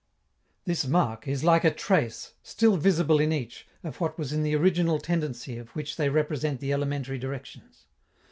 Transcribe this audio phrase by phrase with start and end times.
[0.65, 4.55] This mark is like a trace, still visible in each, of what was in the
[4.55, 7.85] original tendency of which they represent the elementary directions.